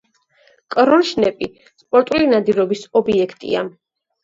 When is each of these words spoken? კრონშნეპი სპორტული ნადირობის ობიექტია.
კრონშნეპი 0.75 1.51
სპორტული 1.83 2.31
ნადირობის 2.33 2.85
ობიექტია. 3.03 3.65